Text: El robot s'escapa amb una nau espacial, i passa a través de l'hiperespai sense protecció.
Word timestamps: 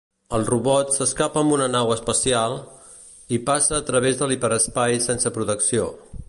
El 0.35 0.45
robot 0.45 0.93
s'escapa 0.95 1.41
amb 1.43 1.53
una 1.57 1.67
nau 1.73 1.93
espacial, 1.95 2.57
i 3.37 3.39
passa 3.51 3.77
a 3.81 3.85
través 3.91 4.19
de 4.23 4.31
l'hiperespai 4.33 4.99
sense 5.11 5.35
protecció. 5.39 5.87